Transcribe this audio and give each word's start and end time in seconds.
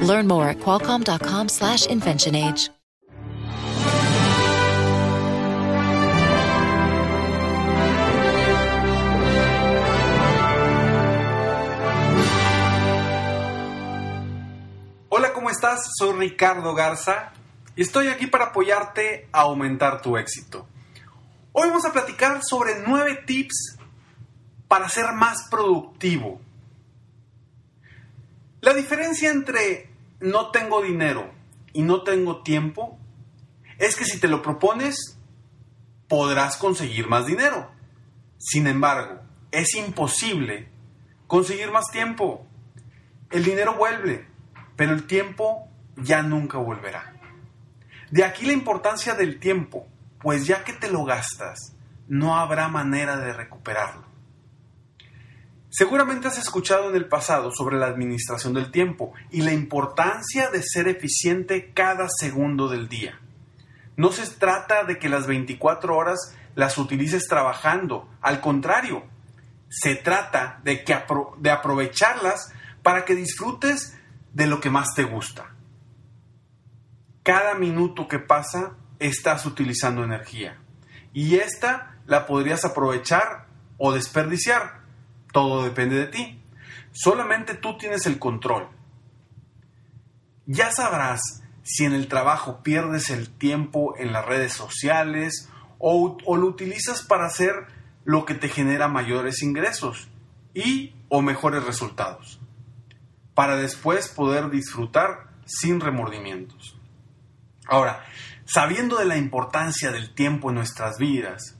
Learn 0.00 0.26
more 0.26 0.48
at 0.48 0.58
qualcomm.com/slash 0.60 1.86
inventionage. 1.86 2.70
Hola, 15.10 15.32
¿cómo 15.32 15.50
estás? 15.50 15.80
Soy 15.98 16.12
Ricardo 16.16 16.74
Garza 16.74 17.32
y 17.74 17.82
estoy 17.82 18.06
aquí 18.08 18.28
para 18.28 18.46
apoyarte 18.46 19.28
a 19.32 19.40
aumentar 19.40 20.00
tu 20.00 20.16
éxito. 20.16 20.68
Hoy 21.52 21.68
vamos 21.68 21.84
a 21.86 21.92
platicar 21.92 22.44
sobre 22.44 22.82
nueve 22.86 23.24
tips 23.26 23.78
para 24.68 24.88
ser 24.88 25.12
más 25.14 25.48
productivo. 25.50 26.40
La 28.60 28.74
diferencia 28.74 29.30
entre 29.30 29.87
no 30.20 30.50
tengo 30.50 30.82
dinero 30.82 31.32
y 31.72 31.82
no 31.82 32.02
tengo 32.02 32.42
tiempo 32.42 32.98
es 33.78 33.94
que 33.94 34.04
si 34.04 34.18
te 34.18 34.28
lo 34.28 34.42
propones, 34.42 35.18
podrás 36.08 36.56
conseguir 36.56 37.08
más 37.08 37.26
dinero. 37.26 37.70
Sin 38.36 38.66
embargo, 38.66 39.20
es 39.52 39.74
imposible 39.74 40.68
conseguir 41.26 41.70
más 41.70 41.86
tiempo. 41.92 42.46
El 43.30 43.44
dinero 43.44 43.74
vuelve, 43.74 44.26
pero 44.76 44.92
el 44.92 45.06
tiempo 45.06 45.68
ya 45.96 46.22
nunca 46.22 46.58
volverá. 46.58 47.14
De 48.10 48.24
aquí 48.24 48.46
la 48.46 48.52
importancia 48.52 49.14
del 49.14 49.38
tiempo, 49.38 49.86
pues 50.20 50.46
ya 50.46 50.64
que 50.64 50.72
te 50.72 50.90
lo 50.90 51.04
gastas, 51.04 51.76
no 52.08 52.36
habrá 52.36 52.68
manera 52.68 53.16
de 53.18 53.32
recuperarlo. 53.32 54.07
Seguramente 55.70 56.28
has 56.28 56.38
escuchado 56.38 56.88
en 56.88 56.96
el 56.96 57.08
pasado 57.08 57.50
sobre 57.50 57.78
la 57.78 57.86
administración 57.86 58.54
del 58.54 58.70
tiempo 58.70 59.12
y 59.30 59.42
la 59.42 59.52
importancia 59.52 60.50
de 60.50 60.62
ser 60.62 60.88
eficiente 60.88 61.72
cada 61.72 62.08
segundo 62.08 62.68
del 62.68 62.88
día. 62.88 63.20
No 63.96 64.12
se 64.12 64.26
trata 64.26 64.84
de 64.84 64.98
que 64.98 65.08
las 65.08 65.26
24 65.26 65.94
horas 65.94 66.34
las 66.54 66.78
utilices 66.78 67.26
trabajando, 67.28 68.08
al 68.20 68.40
contrario, 68.40 69.04
se 69.68 69.94
trata 69.94 70.60
de, 70.64 70.84
que 70.84 70.96
de 71.38 71.50
aprovecharlas 71.50 72.52
para 72.82 73.04
que 73.04 73.14
disfrutes 73.14 73.96
de 74.32 74.46
lo 74.46 74.60
que 74.60 74.70
más 74.70 74.94
te 74.94 75.04
gusta. 75.04 75.54
Cada 77.22 77.54
minuto 77.54 78.08
que 78.08 78.18
pasa 78.18 78.76
estás 78.98 79.44
utilizando 79.44 80.02
energía 80.02 80.58
y 81.12 81.36
esta 81.36 81.98
la 82.06 82.26
podrías 82.26 82.64
aprovechar 82.64 83.46
o 83.76 83.92
desperdiciar. 83.92 84.87
Todo 85.32 85.62
depende 85.64 85.96
de 85.96 86.06
ti. 86.06 86.42
Solamente 86.92 87.54
tú 87.54 87.76
tienes 87.78 88.06
el 88.06 88.18
control. 88.18 88.68
Ya 90.46 90.70
sabrás 90.72 91.20
si 91.62 91.84
en 91.84 91.92
el 91.92 92.08
trabajo 92.08 92.62
pierdes 92.62 93.10
el 93.10 93.28
tiempo 93.28 93.94
en 93.98 94.12
las 94.12 94.24
redes 94.24 94.54
sociales 94.54 95.50
o, 95.78 96.16
lo 96.26 96.46
utilizas 96.46 97.02
para 97.02 97.26
hacer 97.26 97.66
lo 98.04 98.24
que 98.24 98.34
te 98.34 98.48
genera 98.48 98.88
mayores 98.88 99.42
ingresos 99.42 100.08
y 100.54 100.94
o 101.10 101.20
mejores 101.20 101.64
resultados, 101.64 102.40
para 103.34 103.56
después 103.56 104.08
poder 104.08 104.48
disfrutar 104.48 105.28
sin 105.44 105.80
remordimientos. 105.80 106.78
Ahora, 107.66 108.02
sabiendo 108.46 108.96
de 108.96 109.04
la 109.04 109.18
importancia 109.18 109.92
del 109.92 110.14
tiempo 110.14 110.48
en 110.48 110.56
nuestras 110.56 110.96
vidas, 110.98 111.58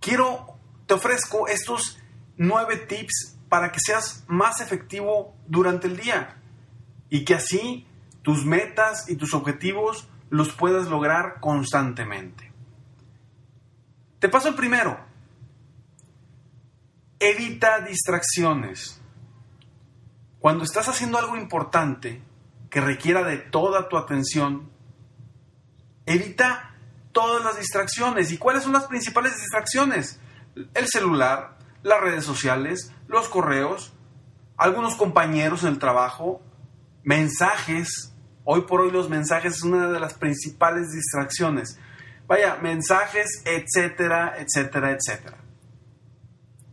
quiero, 0.00 0.58
te 0.86 0.94
ofrezco 0.94 1.48
estos 1.48 1.98
nueve 2.36 2.76
tips 2.76 3.38
para 3.48 3.70
que 3.70 3.78
seas 3.80 4.24
más 4.26 4.60
efectivo 4.60 5.36
durante 5.46 5.86
el 5.86 5.96
día 5.96 6.36
y 7.08 7.24
que 7.24 7.34
así 7.34 7.86
tus 8.22 8.44
metas 8.44 9.08
y 9.08 9.16
tus 9.16 9.34
objetivos 9.34 10.08
los 10.30 10.52
puedas 10.52 10.88
lograr 10.88 11.40
constantemente. 11.40 12.50
Te 14.18 14.28
paso 14.28 14.48
el 14.48 14.54
primero. 14.54 14.98
Evita 17.20 17.80
distracciones. 17.80 19.00
Cuando 20.40 20.64
estás 20.64 20.88
haciendo 20.88 21.18
algo 21.18 21.36
importante 21.36 22.22
que 22.70 22.80
requiera 22.80 23.22
de 23.22 23.36
toda 23.36 23.88
tu 23.88 23.96
atención, 23.96 24.70
evita 26.06 26.74
todas 27.12 27.44
las 27.44 27.58
distracciones. 27.58 28.32
¿Y 28.32 28.38
cuáles 28.38 28.64
son 28.64 28.72
las 28.72 28.86
principales 28.86 29.36
distracciones? 29.36 30.20
El 30.74 30.88
celular, 30.88 31.56
las 31.84 32.00
redes 32.00 32.24
sociales, 32.24 32.92
los 33.06 33.28
correos, 33.28 33.92
algunos 34.56 34.96
compañeros 34.96 35.62
en 35.62 35.68
el 35.68 35.78
trabajo, 35.78 36.42
mensajes. 37.04 38.12
Hoy 38.42 38.62
por 38.62 38.80
hoy 38.80 38.90
los 38.90 39.08
mensajes 39.08 39.56
es 39.56 39.62
una 39.62 39.88
de 39.88 40.00
las 40.00 40.14
principales 40.14 40.90
distracciones. 40.92 41.78
Vaya, 42.26 42.56
mensajes, 42.60 43.42
etcétera, 43.44 44.34
etcétera, 44.38 44.92
etcétera. 44.92 45.38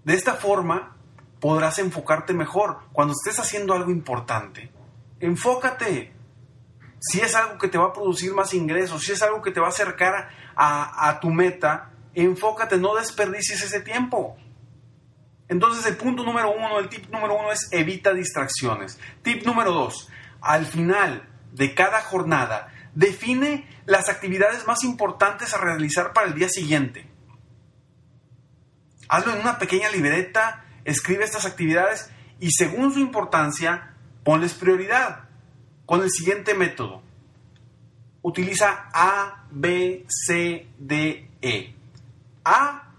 De 0.04 0.14
esta 0.14 0.36
forma 0.36 0.96
podrás 1.42 1.78
enfocarte 1.80 2.34
mejor 2.34 2.80
cuando 2.94 3.14
estés 3.14 3.40
haciendo 3.40 3.74
algo 3.74 3.92
importante. 3.92 4.72
Enfócate. 5.20 6.14
Si 7.00 7.20
es 7.20 7.36
algo 7.36 7.58
que 7.58 7.68
te 7.68 7.78
va 7.78 7.88
a 7.88 7.94
producir 7.94 8.34
más 8.34 8.54
ingresos, 8.54 9.04
si 9.04 9.12
es 9.12 9.22
algo 9.22 9.42
que 9.42 9.52
te 9.52 9.60
va 9.60 9.66
a 9.68 9.70
acercar 9.72 10.30
a, 10.56 11.10
a 11.10 11.20
tu 11.20 11.32
meta, 11.32 11.92
enfócate, 12.14 12.78
no 12.78 12.96
desperdicies 12.96 13.62
ese 13.62 13.82
tiempo. 13.82 14.38
Entonces 15.52 15.86
el 15.86 15.98
punto 15.98 16.24
número 16.24 16.56
uno, 16.56 16.80
el 16.80 16.88
tip 16.88 17.10
número 17.12 17.38
uno 17.38 17.52
es 17.52 17.68
evita 17.72 18.14
distracciones. 18.14 18.98
Tip 19.22 19.46
número 19.46 19.74
dos, 19.74 20.08
al 20.40 20.66
final 20.66 21.28
de 21.52 21.76
cada 21.76 22.00
jornada, 22.00 22.74
define 22.96 23.68
las 23.86 24.08
actividades 24.08 24.66
más 24.66 24.86
importantes 24.86 25.54
a 25.54 25.58
realizar 25.58 26.14
para 26.14 26.28
el 26.28 26.36
día 26.36 26.48
siguiente. 26.48 27.06
Hazlo 29.10 29.34
en 29.34 29.42
una 29.42 29.60
pequeña 29.60 29.90
libreta, 29.90 30.64
escribe 30.86 31.26
estas 31.26 31.46
actividades 31.46 32.10
y 32.40 32.52
según 32.52 32.94
su 32.94 33.02
importancia, 33.02 33.94
ponles 34.24 34.54
prioridad 34.54 35.26
con 35.86 36.02
el 36.02 36.12
siguiente 36.12 36.54
método. 36.54 37.04
Utiliza 38.22 38.90
A, 38.94 39.48
B, 39.52 40.06
C, 40.08 40.70
D, 40.80 41.30
E. 41.42 41.76
A 42.46 42.91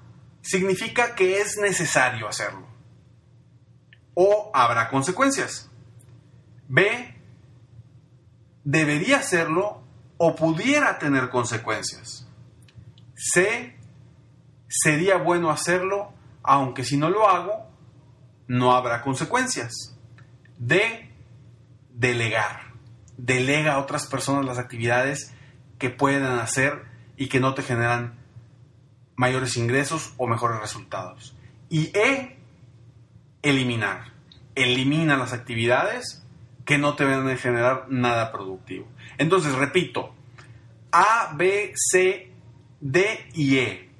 significa 0.42 1.14
que 1.14 1.40
es 1.40 1.56
necesario 1.56 2.28
hacerlo. 2.28 2.66
O 4.14 4.50
habrá 4.52 4.90
consecuencias. 4.90 5.70
B, 6.68 7.16
debería 8.64 9.18
hacerlo 9.18 9.82
o 10.18 10.34
pudiera 10.34 10.98
tener 10.98 11.30
consecuencias. 11.30 12.28
C, 13.14 13.76
sería 14.68 15.16
bueno 15.16 15.50
hacerlo, 15.50 16.12
aunque 16.42 16.84
si 16.84 16.96
no 16.96 17.08
lo 17.08 17.28
hago, 17.28 17.70
no 18.46 18.74
habrá 18.74 19.02
consecuencias. 19.02 19.96
D, 20.58 21.10
delegar. 21.90 22.72
Delega 23.16 23.74
a 23.74 23.78
otras 23.78 24.06
personas 24.06 24.44
las 24.44 24.58
actividades 24.58 25.32
que 25.78 25.90
puedan 25.90 26.38
hacer 26.38 26.84
y 27.16 27.28
que 27.28 27.40
no 27.40 27.54
te 27.54 27.62
generan 27.62 28.21
mayores 29.22 29.56
ingresos 29.56 30.14
o 30.16 30.26
mejores 30.26 30.58
resultados. 30.58 31.36
Y 31.68 31.96
E, 31.96 32.38
eliminar. 33.40 34.12
Elimina 34.56 35.16
las 35.16 35.32
actividades 35.32 36.26
que 36.64 36.76
no 36.76 36.96
te 36.96 37.04
van 37.04 37.28
a 37.28 37.36
generar 37.36 37.86
nada 37.88 38.32
productivo. 38.32 38.88
Entonces, 39.18 39.54
repito, 39.54 40.12
A, 40.90 41.34
B, 41.36 41.72
C, 41.76 42.32
D 42.80 43.28
y 43.34 43.58
E. 43.58 43.90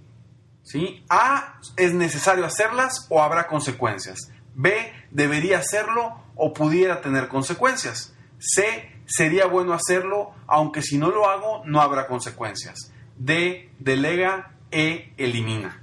¿Sí? 0.64 1.04
A 1.08 1.60
es 1.76 1.94
necesario 1.94 2.44
hacerlas 2.44 3.06
o 3.08 3.22
habrá 3.22 3.46
consecuencias. 3.46 4.32
B 4.56 4.92
debería 5.12 5.58
hacerlo 5.58 6.20
o 6.34 6.52
pudiera 6.52 7.00
tener 7.00 7.28
consecuencias. 7.28 8.12
C 8.38 8.90
sería 9.06 9.46
bueno 9.46 9.72
hacerlo, 9.72 10.34
aunque 10.48 10.82
si 10.82 10.98
no 10.98 11.10
lo 11.10 11.30
hago 11.30 11.62
no 11.64 11.80
habrá 11.80 12.08
consecuencias. 12.08 12.92
D 13.16 13.70
delega, 13.78 14.52
E 14.72 15.12
elimina. 15.18 15.82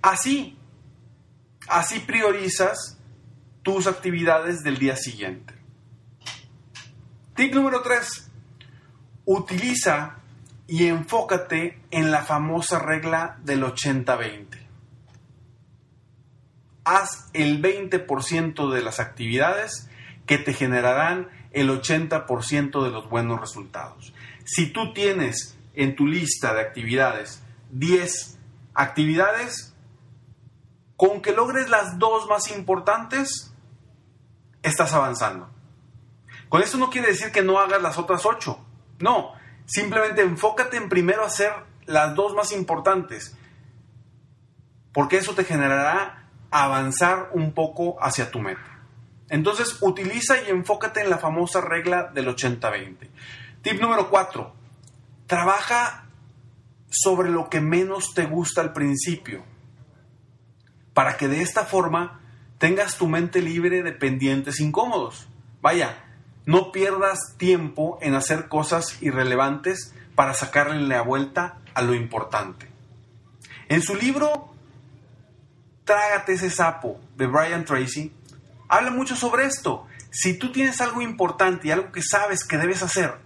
Así, 0.00 0.56
así 1.68 1.98
priorizas 2.00 2.98
tus 3.62 3.86
actividades 3.86 4.62
del 4.62 4.78
día 4.78 4.96
siguiente. 4.96 5.54
Tip 7.34 7.52
número 7.52 7.82
3. 7.82 8.30
utiliza 9.24 10.18
y 10.66 10.86
enfócate 10.86 11.80
en 11.90 12.10
la 12.10 12.22
famosa 12.22 12.78
regla 12.78 13.38
del 13.42 13.62
80-20. 13.64 14.46
Haz 16.84 17.30
el 17.32 17.60
20% 17.60 18.70
de 18.70 18.82
las 18.82 19.00
actividades 19.00 19.88
que 20.26 20.38
te 20.38 20.52
generarán 20.52 21.28
el 21.52 21.70
80% 21.70 22.84
de 22.84 22.90
los 22.90 23.08
buenos 23.08 23.40
resultados. 23.40 24.14
Si 24.44 24.70
tú 24.72 24.92
tienes 24.92 25.56
en 25.74 25.96
tu 25.96 26.06
lista 26.06 26.54
de 26.54 26.60
actividades 26.60 27.43
10 27.74 28.38
actividades, 28.74 29.74
con 30.96 31.20
que 31.20 31.32
logres 31.32 31.68
las 31.68 31.98
dos 31.98 32.28
más 32.28 32.50
importantes, 32.50 33.52
estás 34.62 34.94
avanzando. 34.94 35.50
Con 36.48 36.62
esto 36.62 36.78
no 36.78 36.88
quiere 36.88 37.08
decir 37.08 37.32
que 37.32 37.42
no 37.42 37.58
hagas 37.58 37.82
las 37.82 37.98
otras 37.98 38.24
8. 38.24 38.58
No, 39.00 39.32
simplemente 39.66 40.22
enfócate 40.22 40.76
en 40.76 40.88
primero 40.88 41.24
hacer 41.24 41.52
las 41.86 42.14
dos 42.14 42.32
más 42.34 42.52
importantes, 42.52 43.36
porque 44.92 45.16
eso 45.16 45.34
te 45.34 45.44
generará 45.44 46.28
avanzar 46.52 47.30
un 47.32 47.52
poco 47.52 47.96
hacia 48.00 48.30
tu 48.30 48.38
meta. 48.38 48.78
Entonces, 49.28 49.78
utiliza 49.80 50.40
y 50.42 50.50
enfócate 50.50 51.00
en 51.00 51.10
la 51.10 51.18
famosa 51.18 51.60
regla 51.60 52.04
del 52.04 52.28
80-20. 52.28 53.10
Tip 53.62 53.80
número 53.80 54.08
4. 54.08 54.54
Trabaja 55.26 56.03
sobre 56.94 57.30
lo 57.30 57.50
que 57.50 57.60
menos 57.60 58.14
te 58.14 58.24
gusta 58.24 58.60
al 58.60 58.72
principio, 58.72 59.44
para 60.92 61.16
que 61.16 61.26
de 61.26 61.42
esta 61.42 61.64
forma 61.64 62.20
tengas 62.58 62.96
tu 62.96 63.08
mente 63.08 63.42
libre 63.42 63.82
de 63.82 63.92
pendientes 63.92 64.60
incómodos. 64.60 65.26
Vaya, 65.60 66.04
no 66.46 66.70
pierdas 66.70 67.36
tiempo 67.36 67.98
en 68.00 68.14
hacer 68.14 68.48
cosas 68.48 69.02
irrelevantes 69.02 69.92
para 70.14 70.34
sacarle 70.34 70.80
la 70.86 71.02
vuelta 71.02 71.58
a 71.74 71.82
lo 71.82 71.94
importante. 71.94 72.68
En 73.68 73.82
su 73.82 73.96
libro 73.96 74.54
Trágate 75.84 76.32
ese 76.32 76.48
sapo 76.48 76.98
de 77.14 77.26
Brian 77.26 77.64
Tracy, 77.66 78.10
habla 78.68 78.90
mucho 78.90 79.16
sobre 79.16 79.44
esto. 79.44 79.86
Si 80.10 80.38
tú 80.38 80.50
tienes 80.50 80.80
algo 80.80 81.02
importante 81.02 81.68
y 81.68 81.70
algo 81.72 81.92
que 81.92 82.02
sabes 82.02 82.44
que 82.44 82.56
debes 82.56 82.82
hacer 82.82 83.18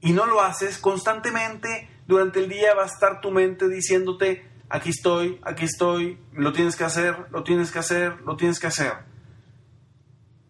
y 0.00 0.12
no 0.12 0.26
lo 0.26 0.42
haces 0.42 0.76
constantemente, 0.76 1.88
durante 2.08 2.40
el 2.40 2.48
día 2.48 2.74
va 2.74 2.84
a 2.84 2.86
estar 2.86 3.20
tu 3.20 3.30
mente 3.30 3.68
diciéndote, 3.68 4.50
aquí 4.70 4.88
estoy, 4.90 5.38
aquí 5.42 5.66
estoy, 5.66 6.18
lo 6.32 6.52
tienes 6.52 6.74
que 6.74 6.84
hacer, 6.84 7.26
lo 7.30 7.44
tienes 7.44 7.70
que 7.70 7.78
hacer, 7.78 8.22
lo 8.22 8.36
tienes 8.36 8.58
que 8.58 8.66
hacer. 8.66 8.94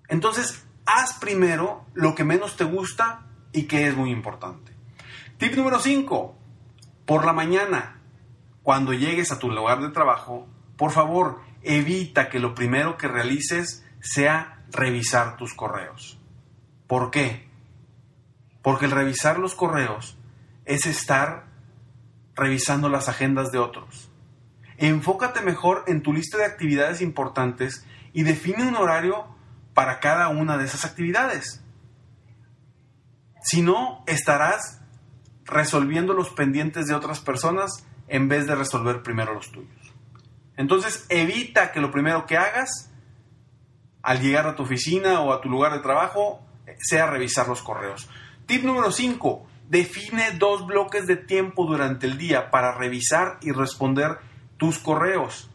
Entonces, 0.09 0.65
haz 0.87 1.15
primero 1.15 1.85
lo 1.95 2.15
que 2.15 2.23
menos 2.23 2.57
te 2.57 2.63
gusta 2.63 3.27
y 3.53 3.65
que 3.65 3.89
es 3.89 3.97
muy 3.97 4.13
importante. 4.13 4.73
Tip 5.37 5.55
número 5.57 5.81
5. 5.81 6.39
Por 7.05 7.27
la 7.27 7.33
mañana, 7.33 8.01
cuando 8.63 8.93
llegues 8.93 9.33
a 9.33 9.41
tu 9.41 9.51
lugar 9.51 9.81
de 9.81 9.89
trabajo, 9.89 10.47
por 10.77 10.93
favor, 10.93 11.41
evita 11.63 12.29
que 12.29 12.39
lo 12.39 12.55
primero 12.55 12.97
que 12.97 13.09
realices 13.09 13.85
sea 14.01 14.65
revisar 14.71 15.37
tus 15.37 15.55
correos. 15.55 16.21
¿Por 16.87 17.11
qué? 17.11 17.49
Porque 18.63 18.85
el 18.85 18.93
revisar 18.93 19.41
los 19.41 19.57
correos 19.57 20.17
es 20.65 20.87
estar 20.87 21.48
revisando 22.39 22.89
las 22.89 23.09
agendas 23.09 23.51
de 23.51 23.59
otros. 23.59 24.11
Enfócate 24.77 25.41
mejor 25.41 25.85
en 25.89 26.03
tu 26.03 26.13
lista 26.13 26.39
de 26.39 26.45
actividades 26.45 27.01
importantes 27.01 27.85
y 28.13 28.23
define 28.23 28.67
un 28.67 28.77
horario 28.77 29.27
para 29.75 30.01
cada 30.01 30.29
una 30.29 30.57
de 30.57 30.65
esas 30.65 30.85
actividades. 30.85 31.63
Si 33.43 33.63
no, 33.63 34.05
estarás 34.07 34.81
resolviendo 35.45 36.15
los 36.15 36.31
pendientes 36.31 36.87
de 36.87 36.95
otras 36.95 37.21
personas 37.21 37.87
en 38.07 38.29
vez 38.29 38.47
de 38.47 38.55
resolver 38.55 39.03
primero 39.03 39.35
los 39.35 39.51
tuyos. 39.51 39.95
Entonces, 40.57 41.07
evita 41.09 41.73
que 41.73 41.81
lo 41.81 41.91
primero 41.91 42.27
que 42.27 42.37
hagas 42.37 42.91
al 44.03 44.21
llegar 44.21 44.47
a 44.47 44.55
tu 44.55 44.63
oficina 44.63 45.21
o 45.21 45.33
a 45.33 45.41
tu 45.41 45.49
lugar 45.49 45.73
de 45.73 45.81
trabajo 45.81 46.41
sea 46.79 47.07
revisar 47.07 47.49
los 47.49 47.63
correos. 47.63 48.09
Tip 48.47 48.65
número 48.65 48.91
5. 48.91 49.48
Define 49.69 50.33
dos 50.39 50.67
bloques 50.67 51.07
de 51.07 51.17
tiempo 51.17 51.67
durante 51.67 52.07
el 52.07 52.17
día 52.17 52.51
para 52.51 52.73
revisar 52.73 53.39
y 53.43 53.53
responder 53.53 54.19
tus 54.57 54.79
correos. 54.79 55.51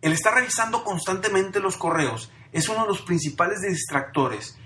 El 0.00 0.12
estar 0.12 0.34
revisando 0.34 0.82
constantemente 0.82 1.60
los 1.60 1.76
correos 1.76 2.32
es 2.52 2.68
uno 2.70 2.82
de 2.82 2.88
los 2.88 3.02
principales 3.02 3.60
distractores 3.60 4.58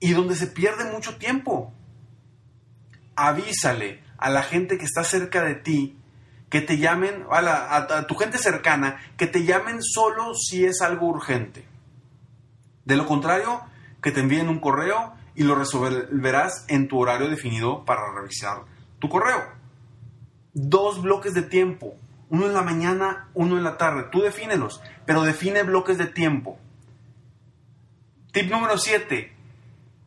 y 0.00 0.12
donde 0.12 0.34
se 0.34 0.48
pierde 0.48 0.90
mucho 0.90 1.16
tiempo. 1.18 1.72
Avísale 3.14 4.02
a 4.18 4.28
la 4.28 4.42
gente 4.42 4.76
que 4.76 4.84
está 4.84 5.04
cerca 5.04 5.42
de 5.42 5.54
ti 5.54 6.00
que 6.50 6.60
te 6.60 6.78
llamen, 6.78 7.26
a, 7.30 7.76
a, 7.76 8.06
tu 8.08 8.16
gente 8.16 8.36
cercana, 8.36 9.00
que 9.16 9.28
te 9.28 9.44
llamen 9.44 9.80
solo 9.80 10.34
si 10.34 10.64
es 10.64 10.82
algo 10.82 11.06
urgente. 11.06 11.64
De 12.84 12.96
lo 12.96 13.06
contrario, 13.06 13.62
que 14.02 14.10
te 14.10 14.18
envíen 14.18 14.48
un 14.48 14.58
correo 14.58 15.14
y 15.34 15.44
lo 15.44 15.54
resolverás 15.54 16.64
en 16.68 16.88
tu 16.88 16.98
horario 16.98 17.28
definido 17.28 17.84
para 17.84 18.12
revisar 18.12 18.62
tu 18.98 19.08
correo. 19.08 19.42
Dos 20.52 21.02
bloques 21.02 21.34
de 21.34 21.42
tiempo, 21.42 21.94
uno 22.28 22.46
en 22.46 22.54
la 22.54 22.62
mañana, 22.62 23.28
uno 23.34 23.56
en 23.56 23.64
la 23.64 23.76
tarde. 23.76 24.06
Tú 24.10 24.20
defínelos, 24.20 24.80
pero 25.06 25.22
define 25.22 25.62
bloques 25.62 25.98
de 25.98 26.06
tiempo. 26.06 26.58
Tip 28.32 28.50
número 28.50 28.78
7. 28.78 29.32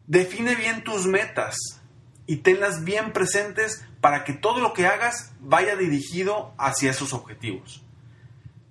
Define 0.08 0.56
bien 0.56 0.84
tus 0.84 1.06
metas 1.06 1.58
y 2.26 2.38
tenlas 2.38 2.84
bien 2.84 3.12
presentes 3.14 3.86
para 4.02 4.24
que 4.24 4.34
todo 4.34 4.60
lo 4.60 4.74
que 4.74 4.88
hagas 4.88 5.34
vaya 5.40 5.76
dirigido 5.76 6.54
hacia 6.58 6.92
esos 6.92 7.14
objetivos. 7.14 7.84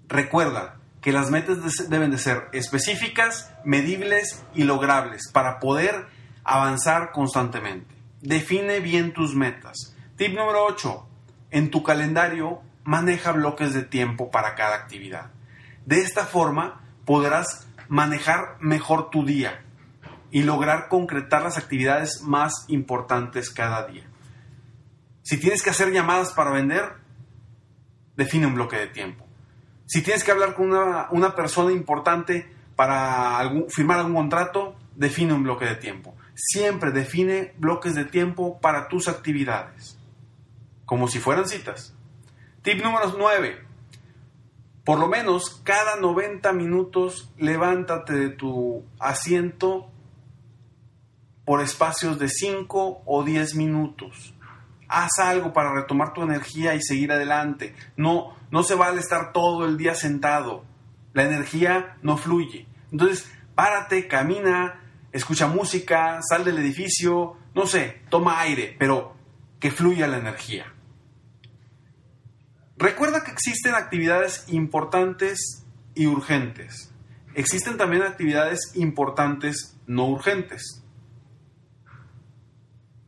Recuerda 0.09 0.79
que 1.01 1.13
las 1.13 1.31
metas 1.31 1.59
deben 1.89 2.11
de 2.11 2.19
ser 2.19 2.49
específicas, 2.53 3.53
medibles 3.65 4.43
y 4.55 4.65
logrables 4.65 5.31
para 5.33 5.59
poder 5.59 6.07
avanzar 6.44 7.11
constantemente. 7.12 7.94
Define 8.21 8.81
bien 8.81 9.12
tus 9.12 9.35
metas. 9.35 9.97
Tip 10.17 10.37
número 10.37 10.65
8. 10.67 11.06
En 11.50 11.71
tu 11.71 11.83
calendario 11.83 12.62
maneja 12.85 13.33
bloques 13.33 13.75
de 13.75 13.83
tiempo 13.83 14.31
para 14.31 14.55
cada 14.55 14.77
actividad. 14.77 15.31
De 15.87 16.00
esta 16.00 16.25
forma 16.25 16.81
podrás 17.05 17.67
manejar 17.89 18.56
mejor 18.61 19.11
tu 19.11 19.25
día 19.25 19.62
y 20.31 20.43
lograr 20.44 20.89
concretar 20.89 21.43
las 21.43 21.59
actividades 21.59 22.23
más 22.23 22.65
importantes 22.69 23.50
cada 23.50 23.87
día. 23.87 24.05
Si 25.23 25.39
tienes 25.39 25.63
que 25.63 25.70
hacer 25.70 25.93
llamadas 25.93 26.32
para 26.32 26.51
vender, 26.51 26.94
define 28.17 28.46
un 28.46 28.55
bloque 28.55 28.77
de 28.77 28.87
tiempo. 28.89 29.27
Si 29.87 30.03
tienes 30.03 30.25
que 30.25 30.31
hablar 30.31 30.55
con 30.55 30.72
una, 30.72 31.34
persona 31.34 31.70
importante 31.70 32.51
para 32.75 33.51
firmar 33.69 33.99
algún 33.99 34.15
contrato, 34.15 34.75
define 34.96 35.34
un 35.34 35.43
bloque 35.43 35.67
de 35.67 35.77
tiempo. 35.77 36.15
Siempre 36.34 36.91
define 36.91 37.55
bloques 37.58 37.94
de 37.94 38.05
tiempo 38.05 38.60
para 38.60 38.89
tus 38.89 39.08
actividades, 39.08 39.98
como 40.86 41.08
si 41.08 41.19
fueran 41.19 41.48
citas. 41.48 41.94
Tip 42.62 42.82
número 42.82 43.15
9. 43.17 43.67
Por 44.84 44.98
lo 44.98 45.08
menos 45.08 45.60
cada 45.62 45.96
90 45.96 46.53
minutos 46.53 47.32
levántate 47.36 48.15
de 48.15 48.31
tu 48.31 48.84
asiento 48.98 49.91
por 51.44 51.60
espacios 51.60 52.19
de 52.19 52.29
5 52.29 53.03
o 53.05 53.24
10 53.24 53.55
minutos. 53.55 54.34
Haz 54.89 55.19
algo 55.20 55.53
para 55.53 55.72
retomar 55.72 56.12
tu 56.12 56.22
energía 56.22 56.74
y 56.74 56.82
seguir 56.82 57.12
adelante. 57.12 57.74
No, 57.96 58.36
no 58.51 58.62
se 58.62 58.74
vale 58.74 59.01
estar 59.01 59.32
todo 59.32 59.65
el 59.67 59.77
día 59.77 59.94
sentado. 59.94 60.65
La 61.12 61.24
energía 61.24 61.96
no 62.03 62.17
fluye. 62.17 62.67
Entonces, 62.91 63.31
párate, 63.55 64.08
camina, 64.08 64.81
escucha 65.13 65.47
música, 65.47 66.21
sal 66.27 66.45
del 66.45 66.59
edificio, 66.59 67.37
no 67.55 67.67
sé, 67.67 68.03
toma 68.09 68.41
aire, 68.41 68.75
pero 68.79 69.15
que 69.61 69.71
fluya 69.71 70.09
la 70.09 70.19
energía. 70.19 70.73
Recuerda 72.77 73.23
que 73.23 73.31
existen 73.31 73.75
actividades 73.75 74.45
importantes 74.49 75.65
y 75.95 76.07
urgentes. 76.07 76.93
Existen 77.35 77.77
también 77.77 78.03
actividades 78.03 78.73
importantes 78.75 79.77
no 79.87 80.07
urgentes. 80.09 80.83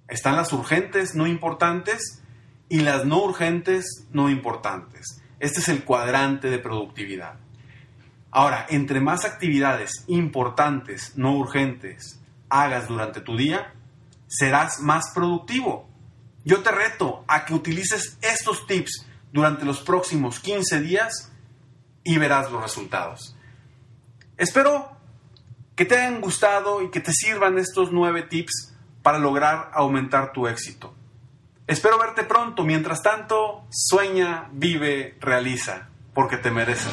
Están 0.09 0.37
las 0.37 0.53
urgentes 0.53 1.15
no 1.15 1.27
importantes 1.27 2.23
y 2.69 2.81
las 2.81 3.05
no 3.05 3.23
urgentes 3.23 4.07
no 4.13 4.31
importantes. 4.31 5.23
Este 5.41 5.61
es 5.61 5.69
el 5.69 5.85
cuadrante 5.85 6.51
de 6.51 6.59
productividad. 6.59 7.44
Ahora, 8.35 8.67
entre 8.69 9.01
más 9.01 9.25
actividades 9.25 10.03
importantes 10.09 11.13
no 11.15 11.37
urgentes 11.37 12.21
hagas 12.49 12.89
durante 12.89 13.21
tu 13.21 13.37
día, 13.37 13.73
serás 14.27 14.81
más 14.81 15.13
productivo. 15.15 15.89
Yo 16.45 16.61
te 16.61 16.73
reto 16.73 17.25
a 17.29 17.45
que 17.45 17.55
utilices 17.55 18.19
estos 18.23 18.67
tips 18.67 19.07
durante 19.33 19.65
los 19.65 19.83
próximos 19.83 20.41
15 20.41 20.81
días 20.81 21.31
y 22.03 22.19
verás 22.19 22.51
los 22.51 22.61
resultados. 22.61 23.37
Espero 24.37 24.97
que 25.77 25.85
te 25.85 25.97
hayan 25.97 26.21
gustado 26.21 26.83
y 26.83 26.91
que 26.91 26.99
te 26.99 27.13
sirvan 27.13 27.57
estos 27.57 27.93
nueve 27.93 28.23
tips 28.23 28.75
para 29.05 29.21
lograr 29.21 29.71
aumentar 29.75 30.33
tu 30.33 30.49
éxito. 30.49 30.93
Espero 31.69 32.01
verte 32.01 32.25
pronto. 32.25 32.65
Mientras 32.65 33.01
tanto, 33.01 33.65
sueña, 33.71 34.49
vive, 34.51 35.17
realiza, 35.21 35.89
porque 36.13 36.37
te 36.37 36.51
mereces 36.51 36.93